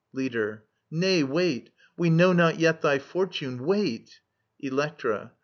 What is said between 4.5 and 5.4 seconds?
Electra.